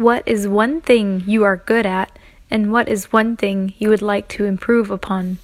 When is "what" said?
0.00-0.22, 2.72-2.88